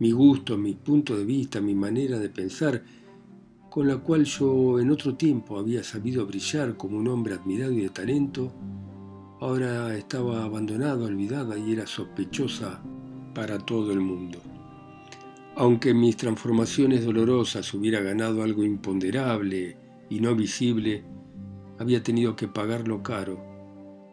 mi 0.01 0.13
gusto, 0.13 0.57
mi 0.59 0.75
punto 0.75 1.17
de 1.17 1.25
vista, 1.25 1.61
mi 1.61 1.75
manera 1.75 2.19
de 2.19 2.29
pensar, 2.29 2.83
con 3.71 3.89
la 3.89 3.97
cual 3.99 4.25
yo 4.25 4.79
en 4.79 4.91
otro 4.91 5.15
tiempo 5.15 5.59
había 5.59 5.83
sabido 5.83 6.27
brillar 6.27 6.77
como 6.77 6.99
un 6.99 7.09
hombre 7.09 7.35
admirado 7.35 7.73
y 7.73 7.83
de 7.83 7.89
talento, 7.89 8.53
ahora 9.41 9.97
estaba 9.97 10.45
abandonada, 10.45 11.05
olvidada 11.05 11.59
y 11.59 11.73
era 11.73 11.87
sospechosa 11.87 12.83
para 13.35 13.59
todo 13.59 13.93
el 13.93 14.01
mundo. 14.01 14.39
Aunque 15.57 15.91
en 15.91 16.01
mis 16.01 16.17
transformaciones 16.17 17.05
dolorosas 17.05 17.73
hubiera 17.75 18.01
ganado 18.01 18.43
algo 18.43 18.65
imponderable 18.65 19.77
y 20.09 20.21
no 20.21 20.35
visible, 20.35 21.05
había 21.79 22.03
tenido 22.03 22.37
que 22.37 22.49
pagarlo 22.49 23.03
caro, 23.03 23.45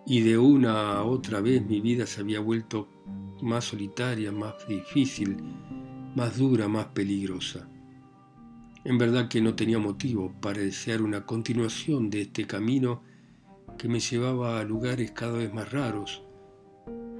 y 0.06 0.22
de 0.22 0.38
una 0.38 0.94
a 0.94 1.04
otra 1.04 1.42
vez 1.42 1.66
mi 1.66 1.82
vida 1.82 2.06
se 2.06 2.22
había 2.22 2.40
vuelto 2.40 2.88
más 3.41 3.65
solitaria, 3.65 4.32
más 4.32 4.68
difícil, 4.68 5.38
más 6.15 6.38
dura, 6.38 6.68
más 6.68 6.88
peligrosa. 6.88 7.68
En 8.84 8.98
verdad 8.98 9.27
que 9.27 9.41
no 9.41 9.56
tenía 9.56 9.80
motivo 9.80 10.34
para 10.41 10.60
desear 10.60 11.01
una 11.01 11.25
continuación 11.25 12.10
de 12.10 12.22
este 12.22 12.48
camino 12.48 13.03
que 13.77 13.88
me 13.88 14.00
llevaba 14.00 14.60
a 14.60 14.63
lugares 14.63 15.12
cada 15.12 15.34
vez 15.34 15.53
más 15.53 15.72
raros, 15.72 16.24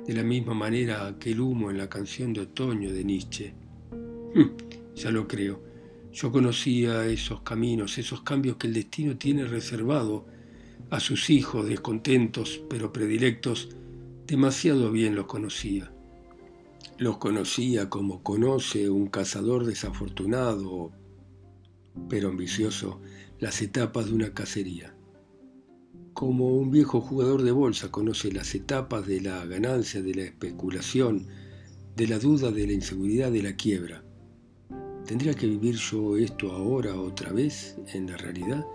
de 0.05 0.13
la 0.13 0.24
misma 0.24 0.53
manera 0.53 1.15
que 1.19 1.31
el 1.31 1.39
humo 1.39 1.69
en 1.69 1.77
la 1.77 1.89
canción 1.89 2.33
de 2.33 2.41
otoño 2.41 2.91
de 2.91 3.03
Nietzsche. 3.03 3.53
Hm, 4.33 4.95
ya 4.95 5.12
lo 5.12 5.27
creo, 5.27 5.62
yo 6.12 6.31
conocía 6.31 7.05
esos 7.05 7.41
caminos, 7.41 7.98
esos 7.98 8.21
cambios 8.21 8.57
que 8.57 8.67
el 8.67 8.74
destino 8.74 9.17
tiene 9.17 9.45
reservado 9.45 10.25
a 10.89 11.00
sus 11.00 11.29
hijos 11.29 11.67
descontentos 11.67 12.62
pero 12.69 12.91
predilectos, 12.91 13.69
demasiado 14.28 14.92
bien 14.92 15.16
los 15.16 15.25
conocía. 15.25 15.92
Los 16.98 17.18
conocía 17.18 17.90
como 17.90 18.24
conoce 18.24 18.90
un 18.90 19.08
cazador 19.08 19.66
desafortunado, 19.66 20.92
pero 22.10 22.30
ambicioso, 22.30 23.01
las 23.40 23.62
etapas 23.62 24.06
de 24.06 24.13
una 24.13 24.34
cacería. 24.34 24.96
Como 26.13 26.56
un 26.56 26.72
viejo 26.72 27.01
jugador 27.01 27.42
de 27.42 27.51
bolsa 27.51 27.90
conoce 27.90 28.32
las 28.32 28.54
etapas 28.54 29.08
de 29.08 29.22
la 29.22 29.46
ganancia, 29.46 30.01
de 30.01 30.13
la 30.13 30.24
especulación, 30.24 31.28
de 31.96 32.08
la 32.08 32.20
duda, 32.20 32.51
de 32.51 32.68
la 32.68 32.74
inseguridad, 32.74 33.32
de 33.32 33.44
la 33.44 33.56
quiebra. 33.56 34.04
¿Tendría 35.06 35.34
que 35.34 35.48
vivir 35.48 35.75
yo 35.75 36.18
esto 36.18 36.51
ahora 36.51 37.00
otra 37.00 37.32
vez 37.32 37.78
en 37.94 38.08
la 38.08 38.18
realidad? 38.18 38.66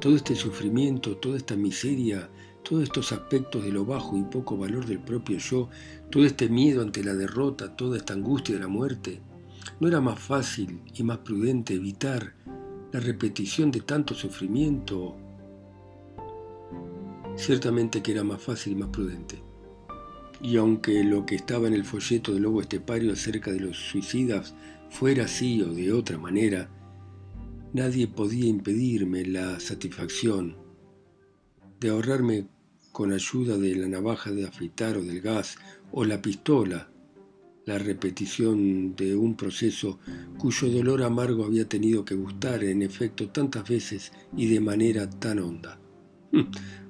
Todo 0.00 0.16
este 0.16 0.34
sufrimiento, 0.34 1.16
toda 1.16 1.36
esta 1.36 1.56
miseria, 1.56 2.28
todos 2.68 2.82
estos 2.82 3.12
aspectos 3.12 3.64
de 3.64 3.72
lo 3.72 3.86
bajo 3.86 4.16
y 4.18 4.22
poco 4.22 4.58
valor 4.58 4.84
del 4.84 4.98
propio 4.98 5.38
yo, 5.38 5.70
todo 6.10 6.26
este 6.26 6.50
miedo 6.50 6.82
ante 6.82 7.02
la 7.02 7.14
derrota, 7.14 7.74
toda 7.74 7.96
esta 7.96 8.12
angustia 8.12 8.56
de 8.56 8.60
la 8.60 8.68
muerte, 8.68 9.22
¿no 9.80 9.88
era 9.88 10.00
más 10.00 10.18
fácil 10.20 10.82
y 10.94 11.02
más 11.02 11.18
prudente 11.18 11.74
evitar 11.74 12.34
la 12.92 13.00
repetición 13.00 13.70
de 13.70 13.80
tanto 13.80 14.14
sufrimiento? 14.14 15.16
Ciertamente 17.36 18.02
que 18.02 18.12
era 18.12 18.24
más 18.24 18.42
fácil 18.42 18.74
y 18.74 18.76
más 18.76 18.90
prudente. 18.90 19.42
Y 20.42 20.56
aunque 20.58 21.02
lo 21.04 21.24
que 21.24 21.36
estaba 21.36 21.68
en 21.68 21.74
el 21.74 21.84
folleto 21.84 22.34
del 22.34 22.42
lobo 22.42 22.60
estepario 22.60 23.12
acerca 23.12 23.50
de 23.50 23.60
los 23.60 23.78
suicidas 23.78 24.54
fuera 24.90 25.24
así 25.24 25.62
o 25.62 25.72
de 25.72 25.92
otra 25.92 26.18
manera, 26.18 26.68
nadie 27.72 28.08
podía 28.08 28.46
impedirme 28.46 29.24
la 29.24 29.58
satisfacción 29.58 30.56
de 31.80 31.90
ahorrarme 31.90 32.48
con 32.98 33.12
ayuda 33.12 33.56
de 33.56 33.76
la 33.76 33.86
navaja 33.86 34.32
de 34.32 34.44
afeitar 34.44 34.96
o 34.96 35.04
del 35.04 35.20
gas 35.20 35.56
o 35.92 36.04
la 36.04 36.20
pistola 36.20 36.90
la 37.64 37.78
repetición 37.78 38.96
de 38.96 39.14
un 39.14 39.36
proceso 39.36 40.00
cuyo 40.36 40.68
dolor 40.68 41.04
amargo 41.04 41.44
había 41.44 41.68
tenido 41.68 42.04
que 42.04 42.16
gustar 42.16 42.64
en 42.64 42.82
efecto 42.82 43.28
tantas 43.28 43.68
veces 43.68 44.10
y 44.36 44.46
de 44.46 44.58
manera 44.58 45.08
tan 45.08 45.38
honda. 45.38 45.78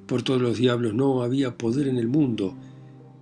Por 0.06 0.22
todos 0.22 0.40
los 0.40 0.56
diablos 0.56 0.94
no 0.94 1.20
había 1.20 1.58
poder 1.58 1.88
en 1.88 1.98
el 1.98 2.08
mundo 2.08 2.56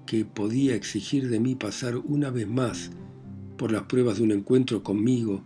que 0.07 0.25
podía 0.25 0.76
exigir 0.76 1.28
de 1.28 1.40
mí 1.40 1.57
pasar 1.57 1.97
una 1.97 2.31
vez 2.31 2.47
más 2.47 2.93
por 3.59 3.73
las 3.73 3.83
pruebas 3.83 4.19
de 4.19 4.23
un 4.23 4.31
encuentro 4.31 4.85
conmigo, 4.85 5.43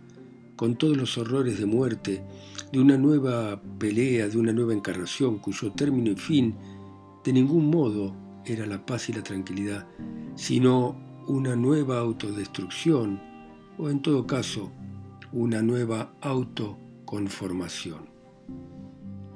con 0.55 0.75
todos 0.75 0.95
los 0.95 1.17
horrores 1.17 1.57
de 1.57 1.65
muerte, 1.65 2.21
de 2.71 2.79
una 2.79 2.99
nueva 2.99 3.59
pelea, 3.79 4.27
de 4.27 4.37
una 4.37 4.53
nueva 4.53 4.73
encarnación 4.73 5.39
cuyo 5.39 5.71
término 5.71 6.11
y 6.11 6.15
fin 6.17 6.53
de 7.23 7.33
ningún 7.33 7.69
modo 7.69 8.15
era 8.45 8.65
la 8.65 8.85
paz 8.85 9.09
y 9.09 9.13
la 9.13 9.23
tranquilidad, 9.23 9.87
sino 10.35 10.97
una 11.27 11.55
nueva 11.55 11.99
autodestrucción 11.99 13.21
o 13.77 13.89
en 13.89 14.01
todo 14.01 14.25
caso 14.25 14.71
una 15.31 15.61
nueva 15.61 16.13
autoconformación. 16.21 18.09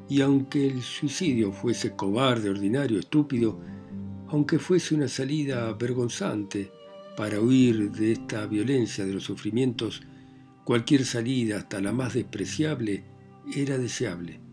Y 0.09 0.21
aunque 0.21 0.67
el 0.67 0.81
suicidio 0.81 1.51
fuese 1.51 1.95
cobarde, 1.95 2.49
ordinario, 2.49 2.99
estúpido, 2.99 3.59
aunque 4.27 4.59
fuese 4.59 4.93
una 4.93 5.07
salida 5.07 5.71
vergonzante 5.73 6.71
para 7.15 7.39
huir 7.39 7.91
de 7.91 8.11
esta 8.11 8.45
violencia 8.45 9.05
de 9.05 9.13
los 9.13 9.23
sufrimientos, 9.23 10.01
cualquier 10.63 11.05
salida, 11.05 11.57
hasta 11.57 11.79
la 11.79 11.91
más 11.91 12.13
despreciable, 12.13 13.03
era 13.55 13.77
deseable. 13.77 14.44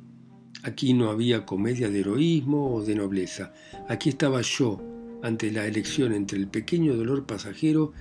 Aquí 0.63 0.95
no 0.95 1.11
había 1.11 1.45
comedia 1.45 1.91
de 1.91 2.01
heroísmo 2.01 2.75
o 2.75 2.85
de 2.85 2.95
nobleza. 2.95 3.53
Aquí 3.89 4.11
estaba 4.11 4.41
yo 4.43 4.81
ante 5.23 5.51
la 5.51 5.67
elección 5.67 6.13
entre 6.13 6.39
el 6.39 6.49
pequeño 6.49 6.97
dolor 6.97 7.27
pasajero 7.27 7.93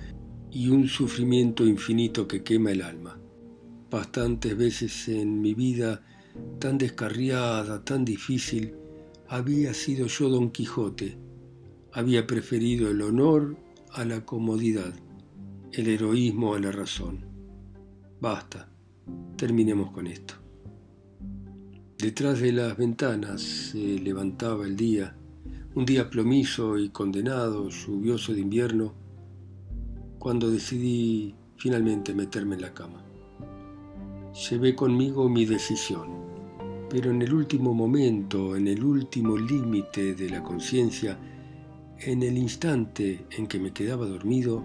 y 0.50 0.68
un 0.68 0.86
sufrimiento 0.86 1.66
infinito 1.66 2.28
que 2.28 2.44
quema 2.44 2.70
el 2.70 2.82
alma. 2.82 3.18
Bastantes 3.90 4.56
veces 4.56 5.08
en 5.08 5.40
mi 5.40 5.54
vida 5.54 6.02
tan 6.60 6.78
descarriada, 6.78 7.84
tan 7.84 8.04
difícil, 8.04 8.74
había 9.28 9.74
sido 9.74 10.06
yo 10.06 10.28
Don 10.28 10.50
Quijote. 10.50 11.18
Había 11.92 12.26
preferido 12.26 12.90
el 12.90 13.02
honor 13.02 13.56
a 13.90 14.04
la 14.04 14.24
comodidad, 14.24 14.94
el 15.72 15.88
heroísmo 15.88 16.54
a 16.54 16.60
la 16.60 16.70
razón. 16.70 17.24
Basta, 18.20 18.68
terminemos 19.36 19.90
con 19.90 20.06
esto. 20.06 20.41
Detrás 22.02 22.40
de 22.40 22.50
las 22.50 22.76
ventanas 22.76 23.40
se 23.40 23.78
levantaba 23.78 24.66
el 24.66 24.74
día, 24.74 25.14
un 25.76 25.84
día 25.84 26.10
plomizo 26.10 26.76
y 26.76 26.88
condenado, 26.88 27.68
lluvioso 27.68 28.34
de 28.34 28.40
invierno, 28.40 28.92
cuando 30.18 30.50
decidí 30.50 31.32
finalmente 31.56 32.12
meterme 32.12 32.56
en 32.56 32.62
la 32.62 32.74
cama. 32.74 33.04
llevé 34.34 34.74
conmigo 34.74 35.28
mi 35.28 35.44
decisión. 35.44 36.08
Pero 36.90 37.12
en 37.12 37.22
el 37.22 37.32
último 37.32 37.72
momento, 37.72 38.56
en 38.56 38.66
el 38.66 38.82
último 38.82 39.38
límite 39.38 40.16
de 40.16 40.28
la 40.28 40.42
conciencia, 40.42 41.16
en 42.00 42.24
el 42.24 42.36
instante 42.36 43.26
en 43.30 43.46
que 43.46 43.60
me 43.60 43.72
quedaba 43.72 44.06
dormido, 44.06 44.60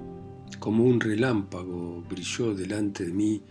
como 0.58 0.86
un 0.86 1.00
relámpago 1.00 2.04
brilló 2.10 2.56
delante 2.56 3.06
de 3.06 3.14
mí 3.14 3.44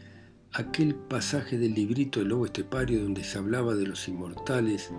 aquel 0.53 0.95
pasaje 0.95 1.59
del 1.59 1.75
librito 1.75 2.21
del 2.21 2.31
lobo 2.31 2.47
estepario 2.47 3.03
donde 3.03 3.25
se 3.25 3.39
hablaba 3.39 3.75
de 3.75 3.87
los 3.87 4.09
inmortales 4.09 4.91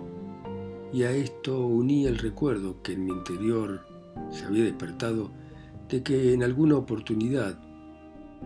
y 0.92 1.02
a 1.02 1.12
esto 1.12 1.66
unía 1.66 2.08
el 2.08 2.18
recuerdo 2.18 2.82
que 2.82 2.92
en 2.92 3.04
mi 3.04 3.12
interior 3.12 3.86
se 4.30 4.44
había 4.44 4.64
despertado 4.64 5.30
de 5.88 6.02
que 6.02 6.32
en 6.32 6.42
alguna 6.42 6.76
oportunidad, 6.76 7.58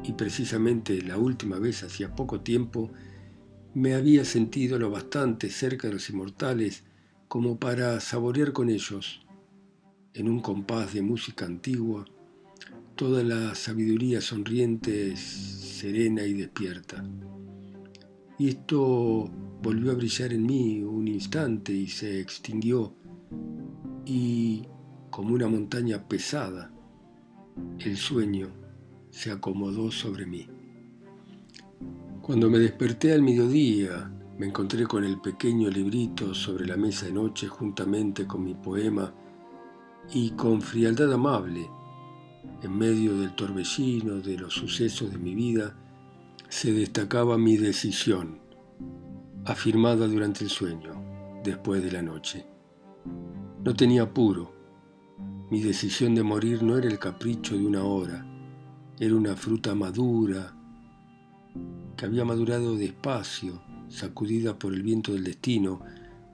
y 0.04 0.12
precisamente 0.12 1.02
la 1.02 1.18
última 1.18 1.58
vez 1.58 1.82
hacía 1.82 2.14
poco 2.14 2.40
tiempo, 2.40 2.90
me 3.74 3.94
había 3.94 4.24
sentido 4.24 4.78
lo 4.78 4.90
bastante 4.90 5.50
cerca 5.50 5.88
de 5.88 5.94
los 5.94 6.08
inmortales 6.10 6.84
como 7.28 7.58
para 7.58 7.98
saborear 8.00 8.52
con 8.52 8.68
ellos, 8.68 9.26
en 10.14 10.28
un 10.28 10.40
compás 10.40 10.92
de 10.92 11.02
música 11.02 11.46
antigua, 11.46 12.04
toda 12.94 13.22
la 13.22 13.54
sabiduría 13.54 14.20
sonriente, 14.20 15.16
serena 15.16 16.24
y 16.24 16.34
despierta. 16.34 17.04
Y 18.38 18.48
esto 18.48 19.30
volvió 19.62 19.92
a 19.92 19.94
brillar 19.94 20.32
en 20.32 20.46
mí 20.46 20.82
un 20.82 21.08
instante 21.08 21.72
y 21.72 21.86
se 21.86 22.20
extinguió, 22.20 22.94
y 24.04 24.62
como 25.10 25.34
una 25.34 25.48
montaña 25.48 26.06
pesada, 26.08 26.72
el 27.78 27.96
sueño 27.96 28.48
se 29.10 29.30
acomodó 29.30 29.90
sobre 29.90 30.26
mí. 30.26 30.48
Cuando 32.22 32.48
me 32.48 32.58
desperté 32.58 33.12
al 33.12 33.22
mediodía, 33.22 34.10
me 34.38 34.46
encontré 34.46 34.86
con 34.86 35.04
el 35.04 35.20
pequeño 35.20 35.68
librito 35.68 36.34
sobre 36.34 36.66
la 36.66 36.76
mesa 36.76 37.06
de 37.06 37.12
noche 37.12 37.46
juntamente 37.46 38.26
con 38.26 38.42
mi 38.44 38.54
poema 38.54 39.12
y 40.12 40.30
con 40.30 40.60
frialdad 40.62 41.12
amable, 41.12 41.68
en 42.62 42.78
medio 42.78 43.18
del 43.18 43.34
torbellino 43.34 44.20
de 44.20 44.38
los 44.38 44.54
sucesos 44.54 45.10
de 45.10 45.18
mi 45.18 45.34
vida, 45.34 45.76
se 46.48 46.72
destacaba 46.72 47.38
mi 47.38 47.56
decisión, 47.56 48.38
afirmada 49.44 50.06
durante 50.06 50.44
el 50.44 50.50
sueño, 50.50 51.40
después 51.42 51.82
de 51.82 51.92
la 51.92 52.02
noche. 52.02 52.46
No 53.64 53.74
tenía 53.74 54.02
apuro. 54.02 54.52
Mi 55.50 55.60
decisión 55.60 56.14
de 56.14 56.22
morir 56.22 56.62
no 56.62 56.78
era 56.78 56.88
el 56.88 56.98
capricho 56.98 57.56
de 57.56 57.66
una 57.66 57.84
hora, 57.84 58.26
era 58.98 59.14
una 59.14 59.34
fruta 59.34 59.74
madura 59.74 60.54
que 61.96 62.06
había 62.06 62.24
madurado 62.24 62.76
despacio, 62.76 63.62
sacudida 63.88 64.58
por 64.58 64.72
el 64.72 64.82
viento 64.82 65.12
del 65.12 65.24
destino, 65.24 65.80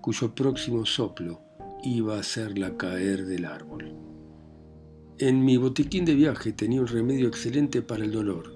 cuyo 0.00 0.34
próximo 0.34 0.84
soplo 0.84 1.40
iba 1.82 2.16
a 2.16 2.20
hacerla 2.20 2.76
caer 2.76 3.26
del 3.26 3.44
árbol. 3.46 3.87
En 5.20 5.44
mi 5.44 5.56
botiquín 5.56 6.04
de 6.04 6.14
viaje 6.14 6.52
tenía 6.52 6.80
un 6.80 6.86
remedio 6.86 7.26
excelente 7.26 7.82
para 7.82 8.04
el 8.04 8.12
dolor, 8.12 8.54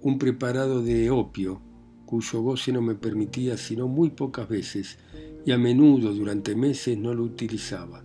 un 0.00 0.16
preparado 0.16 0.80
de 0.80 1.10
opio, 1.10 1.60
cuyo 2.06 2.40
goce 2.40 2.70
no 2.70 2.80
me 2.80 2.94
permitía 2.94 3.56
sino 3.56 3.88
muy 3.88 4.10
pocas 4.10 4.48
veces, 4.48 4.96
y 5.44 5.50
a 5.50 5.58
menudo 5.58 6.14
durante 6.14 6.54
meses 6.54 6.96
no 6.96 7.14
lo 7.14 7.24
utilizaba. 7.24 8.04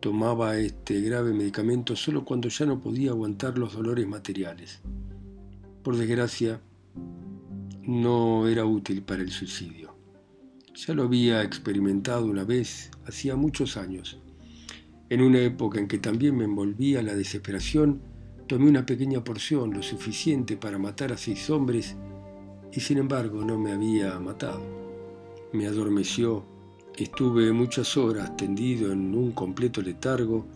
Tomaba 0.00 0.56
este 0.56 1.02
grave 1.02 1.34
medicamento 1.34 1.94
solo 1.94 2.24
cuando 2.24 2.48
ya 2.48 2.64
no 2.64 2.80
podía 2.80 3.10
aguantar 3.10 3.58
los 3.58 3.74
dolores 3.74 4.08
materiales. 4.08 4.80
Por 5.82 5.98
desgracia, 5.98 6.62
no 7.82 8.48
era 8.48 8.64
útil 8.64 9.02
para 9.02 9.20
el 9.20 9.30
suicidio. 9.30 9.94
Ya 10.74 10.94
lo 10.94 11.02
había 11.02 11.42
experimentado 11.42 12.24
una 12.24 12.44
vez, 12.44 12.90
hacía 13.04 13.36
muchos 13.36 13.76
años, 13.76 14.18
en 15.10 15.22
una 15.22 15.40
época 15.40 15.80
en 15.80 15.88
que 15.88 15.98
también 15.98 16.36
me 16.36 16.44
envolvía 16.44 17.02
la 17.02 17.14
desesperación, 17.14 18.00
tomé 18.46 18.70
una 18.70 18.86
pequeña 18.86 19.22
porción, 19.22 19.74
lo 19.74 19.82
suficiente 19.82 20.56
para 20.56 20.78
matar 20.78 21.12
a 21.12 21.18
seis 21.18 21.50
hombres, 21.50 21.96
y 22.72 22.80
sin 22.80 22.98
embargo 22.98 23.44
no 23.44 23.58
me 23.58 23.72
había 23.72 24.18
matado. 24.20 24.62
Me 25.52 25.66
adormeció, 25.66 26.44
estuve 26.96 27.52
muchas 27.52 27.96
horas 27.96 28.36
tendido 28.36 28.92
en 28.92 29.12
un 29.14 29.32
completo 29.32 29.82
letargo, 29.82 30.46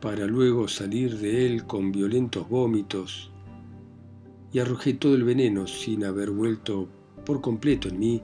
para 0.00 0.26
luego 0.26 0.68
salir 0.68 1.18
de 1.18 1.44
él 1.46 1.64
con 1.64 1.90
violentos 1.90 2.48
vómitos, 2.48 3.32
y 4.52 4.60
arrojé 4.60 4.94
todo 4.94 5.16
el 5.16 5.24
veneno 5.24 5.66
sin 5.66 6.04
haber 6.04 6.30
vuelto 6.30 6.88
por 7.26 7.40
completo 7.40 7.88
en 7.88 7.98
mí, 7.98 8.22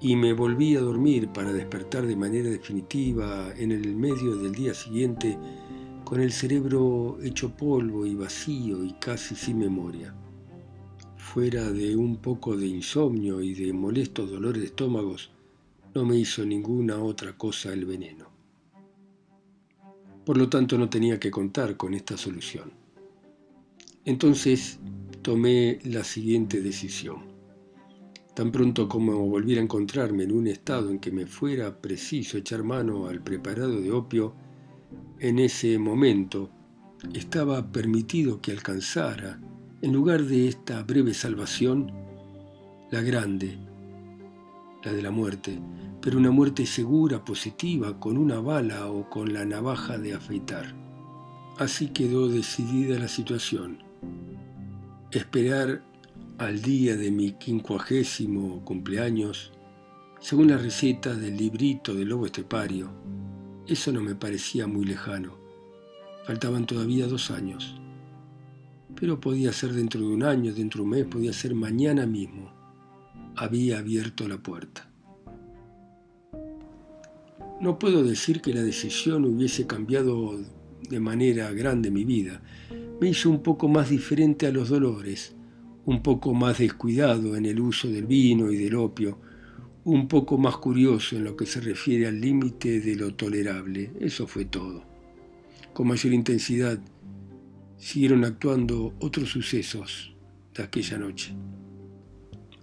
y 0.00 0.14
me 0.14 0.32
volví 0.32 0.76
a 0.76 0.80
dormir 0.80 1.28
para 1.28 1.52
despertar 1.52 2.06
de 2.06 2.16
manera 2.16 2.48
definitiva 2.48 3.52
en 3.56 3.72
el 3.72 3.96
medio 3.96 4.36
del 4.36 4.52
día 4.52 4.72
siguiente 4.74 5.36
con 6.04 6.20
el 6.20 6.32
cerebro 6.32 7.18
hecho 7.22 7.50
polvo 7.56 8.06
y 8.06 8.14
vacío 8.14 8.84
y 8.84 8.92
casi 8.94 9.34
sin 9.34 9.58
memoria. 9.58 10.14
Fuera 11.16 11.70
de 11.70 11.96
un 11.96 12.16
poco 12.16 12.56
de 12.56 12.66
insomnio 12.66 13.42
y 13.42 13.54
de 13.54 13.72
molestos 13.72 14.30
dolores 14.30 14.62
de 14.62 14.68
estómagos, 14.68 15.30
no 15.94 16.04
me 16.04 16.16
hizo 16.16 16.46
ninguna 16.46 16.98
otra 16.98 17.36
cosa 17.36 17.72
el 17.72 17.84
veneno. 17.84 18.26
Por 20.24 20.38
lo 20.38 20.48
tanto 20.48 20.78
no 20.78 20.88
tenía 20.88 21.18
que 21.18 21.30
contar 21.30 21.76
con 21.76 21.92
esta 21.92 22.16
solución. 22.16 22.70
Entonces 24.04 24.78
tomé 25.22 25.80
la 25.84 26.04
siguiente 26.04 26.62
decisión 26.62 27.37
Tan 28.38 28.52
pronto 28.52 28.88
como 28.88 29.26
volviera 29.26 29.60
a 29.60 29.64
encontrarme 29.64 30.22
en 30.22 30.30
un 30.30 30.46
estado 30.46 30.90
en 30.90 31.00
que 31.00 31.10
me 31.10 31.26
fuera 31.26 31.76
preciso 31.82 32.38
echar 32.38 32.62
mano 32.62 33.08
al 33.08 33.20
preparado 33.20 33.80
de 33.80 33.90
opio, 33.90 34.32
en 35.18 35.40
ese 35.40 35.76
momento 35.76 36.48
estaba 37.12 37.72
permitido 37.72 38.40
que 38.40 38.52
alcanzara, 38.52 39.40
en 39.82 39.92
lugar 39.92 40.22
de 40.22 40.46
esta 40.46 40.84
breve 40.84 41.14
salvación, 41.14 41.90
la 42.92 43.02
grande, 43.02 43.58
la 44.84 44.92
de 44.92 45.02
la 45.02 45.10
muerte, 45.10 45.58
pero 46.00 46.16
una 46.16 46.30
muerte 46.30 46.64
segura, 46.64 47.24
positiva, 47.24 47.98
con 47.98 48.16
una 48.16 48.38
bala 48.38 48.86
o 48.86 49.10
con 49.10 49.32
la 49.32 49.44
navaja 49.44 49.98
de 49.98 50.14
afeitar. 50.14 50.76
Así 51.56 51.88
quedó 51.88 52.28
decidida 52.28 53.00
la 53.00 53.08
situación. 53.08 53.78
Esperar 55.10 55.87
al 56.38 56.62
día 56.62 56.96
de 56.96 57.10
mi 57.10 57.32
quincuagésimo 57.32 58.64
cumpleaños, 58.64 59.50
según 60.20 60.46
la 60.48 60.56
receta 60.56 61.12
del 61.12 61.36
librito 61.36 61.92
del 61.94 62.10
lobo 62.10 62.26
estepario, 62.26 62.92
eso 63.66 63.90
no 63.90 64.00
me 64.00 64.14
parecía 64.14 64.68
muy 64.68 64.84
lejano. 64.84 65.36
Faltaban 66.24 66.64
todavía 66.64 67.08
dos 67.08 67.32
años. 67.32 67.80
Pero 68.94 69.20
podía 69.20 69.52
ser 69.52 69.72
dentro 69.72 70.00
de 70.00 70.06
un 70.06 70.22
año, 70.22 70.54
dentro 70.54 70.78
de 70.78 70.84
un 70.84 70.90
mes, 70.90 71.06
podía 71.06 71.32
ser 71.32 71.56
mañana 71.56 72.06
mismo. 72.06 72.52
Había 73.34 73.80
abierto 73.80 74.28
la 74.28 74.38
puerta. 74.38 74.88
No 77.60 77.80
puedo 77.80 78.04
decir 78.04 78.40
que 78.40 78.54
la 78.54 78.62
decisión 78.62 79.24
hubiese 79.24 79.66
cambiado 79.66 80.38
de 80.88 81.00
manera 81.00 81.50
grande 81.50 81.90
mi 81.90 82.04
vida. 82.04 82.42
Me 83.00 83.08
hizo 83.08 83.28
un 83.28 83.42
poco 83.42 83.66
más 83.66 83.90
diferente 83.90 84.46
a 84.46 84.52
los 84.52 84.68
dolores 84.68 85.34
un 85.88 86.02
poco 86.02 86.34
más 86.34 86.58
descuidado 86.58 87.34
en 87.34 87.46
el 87.46 87.58
uso 87.58 87.88
del 87.88 88.04
vino 88.04 88.52
y 88.52 88.58
del 88.58 88.74
opio, 88.74 89.18
un 89.84 90.06
poco 90.06 90.36
más 90.36 90.58
curioso 90.58 91.16
en 91.16 91.24
lo 91.24 91.34
que 91.34 91.46
se 91.46 91.62
refiere 91.62 92.06
al 92.06 92.20
límite 92.20 92.80
de 92.80 92.94
lo 92.94 93.14
tolerable. 93.14 93.92
Eso 93.98 94.26
fue 94.26 94.44
todo. 94.44 94.84
Con 95.72 95.88
mayor 95.88 96.12
intensidad 96.12 96.78
siguieron 97.78 98.26
actuando 98.26 98.96
otros 99.00 99.30
sucesos 99.30 100.14
de 100.54 100.62
aquella 100.62 100.98
noche. 100.98 101.34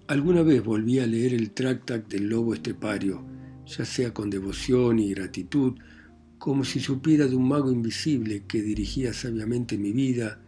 Alguna 0.06 0.44
vez 0.44 0.64
volví 0.64 1.00
a 1.00 1.08
leer 1.08 1.34
el 1.34 1.50
Tractat 1.50 2.08
del 2.08 2.30
Lobo 2.30 2.54
Estepario, 2.54 3.26
ya 3.66 3.86
sea 3.86 4.14
con 4.14 4.30
devoción 4.30 5.00
y 5.00 5.16
gratitud, 5.16 5.74
como 6.38 6.64
si 6.64 6.80
supiera 6.80 7.26
de 7.26 7.36
un 7.36 7.48
mago 7.48 7.72
invisible 7.72 8.44
que 8.48 8.62
dirigía 8.62 9.14
sabiamente 9.14 9.80
mi 9.80 9.94
vida 9.94 10.45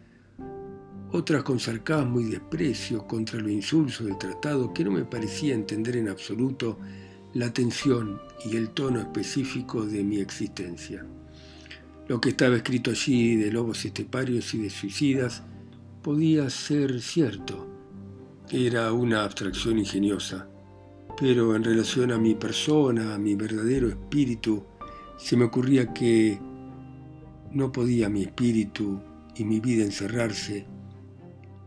otras 1.12 1.42
con 1.42 1.58
sarcasmo 1.58 2.20
y 2.20 2.24
desprecio 2.24 3.06
contra 3.06 3.40
lo 3.40 3.48
insulso 3.48 4.04
del 4.04 4.18
tratado 4.18 4.72
que 4.74 4.84
no 4.84 4.90
me 4.90 5.04
parecía 5.04 5.54
entender 5.54 5.96
en 5.96 6.08
absoluto 6.08 6.78
la 7.34 7.52
tensión 7.52 8.20
y 8.44 8.56
el 8.56 8.70
tono 8.70 9.00
específico 9.00 9.84
de 9.84 10.04
mi 10.04 10.18
existencia. 10.18 11.04
Lo 12.08 12.20
que 12.20 12.30
estaba 12.30 12.56
escrito 12.56 12.90
allí 12.90 13.36
de 13.36 13.50
lobos 13.50 13.84
esteparios 13.84 14.52
y 14.54 14.58
de 14.58 14.70
suicidas 14.70 15.42
podía 16.02 16.48
ser 16.50 17.00
cierto. 17.00 17.66
Era 18.50 18.92
una 18.92 19.24
abstracción 19.24 19.78
ingeniosa, 19.78 20.48
pero 21.18 21.54
en 21.54 21.64
relación 21.64 22.12
a 22.12 22.18
mi 22.18 22.34
persona, 22.34 23.14
a 23.14 23.18
mi 23.18 23.34
verdadero 23.34 23.88
espíritu, 23.88 24.64
se 25.18 25.36
me 25.36 25.44
ocurría 25.44 25.92
que 25.92 26.38
no 27.52 27.72
podía 27.72 28.08
mi 28.08 28.22
espíritu 28.22 29.00
y 29.34 29.44
mi 29.44 29.60
vida 29.60 29.84
encerrarse 29.84 30.66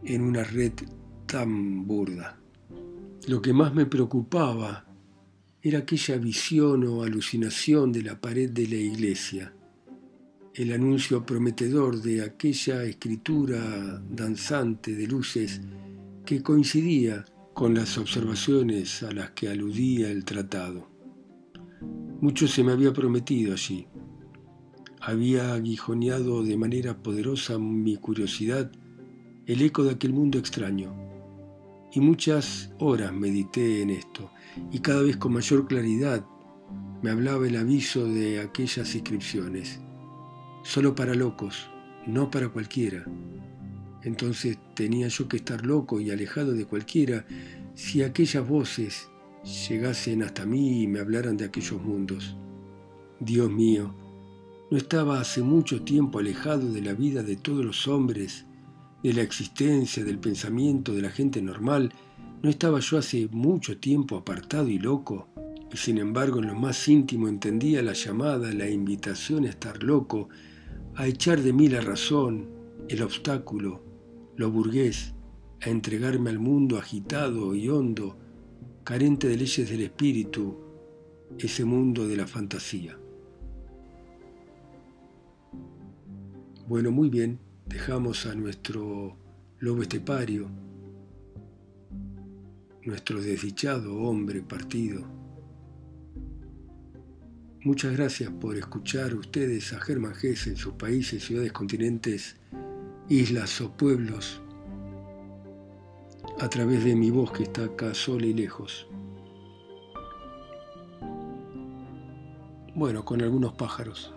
en 0.03 0.21
una 0.21 0.43
red 0.43 0.73
tan 1.25 1.87
burda. 1.87 2.39
Lo 3.27 3.41
que 3.41 3.53
más 3.53 3.73
me 3.73 3.85
preocupaba 3.85 4.85
era 5.61 5.79
aquella 5.79 6.17
visión 6.17 6.83
o 6.85 7.03
alucinación 7.03 7.91
de 7.91 8.01
la 8.01 8.19
pared 8.19 8.49
de 8.49 8.67
la 8.67 8.75
iglesia, 8.75 9.53
el 10.53 10.73
anuncio 10.73 11.25
prometedor 11.25 12.01
de 12.01 12.23
aquella 12.23 12.83
escritura 12.83 14.01
danzante 14.09 14.95
de 14.95 15.07
luces 15.07 15.61
que 16.25 16.41
coincidía 16.41 17.25
con 17.53 17.75
las 17.75 17.97
observaciones 17.97 19.03
a 19.03 19.11
las 19.11 19.31
que 19.31 19.49
aludía 19.49 20.09
el 20.09 20.25
tratado. 20.25 20.89
Mucho 22.21 22.47
se 22.47 22.63
me 22.63 22.71
había 22.71 22.91
prometido 22.91 23.53
allí. 23.53 23.87
Había 24.99 25.53
aguijoneado 25.53 26.43
de 26.43 26.57
manera 26.57 27.01
poderosa 27.01 27.57
mi 27.59 27.97
curiosidad 27.97 28.71
el 29.45 29.61
eco 29.61 29.83
de 29.83 29.91
aquel 29.91 30.13
mundo 30.13 30.37
extraño. 30.37 30.93
Y 31.93 31.99
muchas 31.99 32.71
horas 32.79 33.11
medité 33.13 33.81
en 33.81 33.89
esto, 33.89 34.31
y 34.71 34.79
cada 34.79 35.01
vez 35.01 35.17
con 35.17 35.33
mayor 35.33 35.67
claridad 35.67 36.25
me 37.01 37.09
hablaba 37.09 37.47
el 37.47 37.57
aviso 37.57 38.05
de 38.05 38.39
aquellas 38.39 38.93
inscripciones. 38.95 39.79
Solo 40.63 40.95
para 40.95 41.15
locos, 41.15 41.69
no 42.05 42.29
para 42.29 42.49
cualquiera. 42.49 43.05
Entonces 44.03 44.57
tenía 44.75 45.07
yo 45.07 45.27
que 45.27 45.37
estar 45.37 45.65
loco 45.65 45.99
y 45.99 46.11
alejado 46.11 46.53
de 46.53 46.65
cualquiera 46.65 47.25
si 47.75 48.03
aquellas 48.03 48.47
voces 48.47 49.09
llegasen 49.69 50.23
hasta 50.23 50.45
mí 50.45 50.83
y 50.83 50.87
me 50.87 50.99
hablaran 50.99 51.37
de 51.37 51.45
aquellos 51.45 51.81
mundos. 51.81 52.35
Dios 53.19 53.51
mío, 53.51 53.93
no 54.69 54.77
estaba 54.77 55.19
hace 55.19 55.41
mucho 55.41 55.83
tiempo 55.83 56.19
alejado 56.19 56.71
de 56.71 56.81
la 56.81 56.93
vida 56.93 57.23
de 57.23 57.35
todos 57.35 57.65
los 57.65 57.87
hombres, 57.87 58.45
de 59.03 59.13
la 59.13 59.21
existencia, 59.21 60.03
del 60.03 60.19
pensamiento 60.19 60.93
de 60.93 61.01
la 61.01 61.09
gente 61.09 61.41
normal, 61.41 61.91
no 62.41 62.49
estaba 62.49 62.79
yo 62.79 62.97
hace 62.97 63.27
mucho 63.31 63.77
tiempo 63.77 64.17
apartado 64.17 64.67
y 64.67 64.79
loco, 64.79 65.27
y 65.71 65.77
sin 65.77 65.97
embargo 65.97 66.39
en 66.39 66.47
lo 66.47 66.55
más 66.55 66.87
íntimo 66.87 67.27
entendía 67.27 67.81
la 67.81 67.93
llamada, 67.93 68.53
la 68.53 68.69
invitación 68.69 69.45
a 69.45 69.49
estar 69.49 69.83
loco, 69.83 70.29
a 70.95 71.07
echar 71.07 71.41
de 71.41 71.53
mí 71.53 71.67
la 71.67 71.81
razón, 71.81 72.49
el 72.89 73.01
obstáculo, 73.01 73.83
lo 74.35 74.51
burgués, 74.51 75.13
a 75.61 75.69
entregarme 75.69 76.29
al 76.29 76.39
mundo 76.39 76.77
agitado 76.77 77.53
y 77.55 77.69
hondo, 77.69 78.17
carente 78.83 79.27
de 79.27 79.37
leyes 79.37 79.69
del 79.69 79.81
espíritu, 79.81 80.57
ese 81.37 81.63
mundo 81.63 82.07
de 82.07 82.17
la 82.17 82.27
fantasía. 82.27 82.97
Bueno, 86.67 86.91
muy 86.91 87.09
bien, 87.09 87.39
dejamos 87.71 88.25
a 88.25 88.35
nuestro 88.35 89.15
lobo 89.59 89.81
estepario, 89.81 90.49
nuestro 92.83 93.21
desdichado 93.21 93.95
hombre 93.95 94.41
partido. 94.41 95.05
Muchas 97.63 97.93
gracias 97.93 98.29
por 98.31 98.57
escuchar 98.57 99.13
ustedes 99.15 99.71
a 99.71 99.79
Germán 99.79 100.15
Gess 100.15 100.47
en 100.47 100.57
sus 100.57 100.73
países, 100.73 101.23
ciudades, 101.23 101.53
continentes, 101.53 102.35
islas 103.07 103.61
o 103.61 103.71
pueblos 103.71 104.41
a 106.39 106.49
través 106.49 106.83
de 106.83 106.95
mi 106.95 107.09
voz 107.09 107.31
que 107.31 107.43
está 107.43 107.65
acá 107.65 107.93
sola 107.93 108.25
y 108.25 108.33
lejos. 108.33 108.87
Bueno, 112.75 113.05
con 113.05 113.21
algunos 113.21 113.53
pájaros 113.53 114.13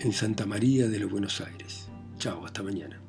en 0.00 0.12
Santa 0.12 0.46
María 0.46 0.88
de 0.88 0.98
los 0.98 1.10
Buenos 1.10 1.40
Aires. 1.40 1.87
Chao, 2.18 2.44
hasta 2.44 2.64
mañana. 2.64 3.07